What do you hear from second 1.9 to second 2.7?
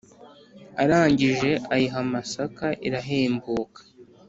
amasaka